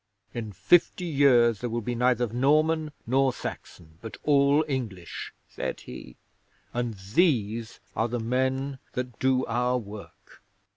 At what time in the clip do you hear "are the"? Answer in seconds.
7.95-8.19